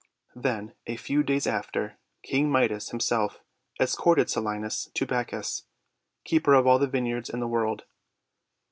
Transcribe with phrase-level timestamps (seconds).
[0.35, 3.41] Then a few days after, King Midas himself
[3.79, 5.67] escorted Silenus to Bacchus,
[6.23, 7.83] Keeper of All the Vineyards in the World.